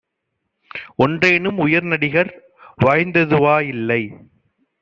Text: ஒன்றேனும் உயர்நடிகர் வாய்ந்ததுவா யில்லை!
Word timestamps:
ஒன்றேனும் 0.95 1.57
உயர்நடிகர் 1.57 2.31
வாய்ந்ததுவா 2.77 3.55
யில்லை! 3.61 4.01